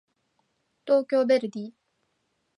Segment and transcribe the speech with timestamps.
[0.87, 1.71] 東京ヴェルディ